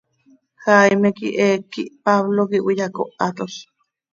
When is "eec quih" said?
1.45-1.93